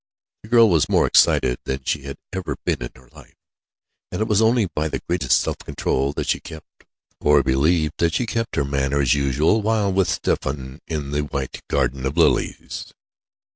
[0.41, 3.35] The girl was more excited than she had ever been in her life,
[4.11, 6.85] and it was only by the greatest self control that she kept
[7.19, 11.61] or believed that she kept her manner as usual, while with Stephen in the white
[11.67, 12.95] garden of lilies.